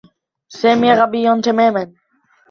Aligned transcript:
سامي 0.59 0.93
غبيّ 0.99 1.41
تماما. 1.43 1.83